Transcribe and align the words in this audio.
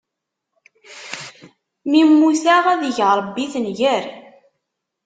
Mi 1.89 2.01
mmuteɣ, 2.09 2.63
ad 2.73 2.81
ig 2.89 2.97
Ṛebbi 3.19 3.45
tenger! 3.53 4.03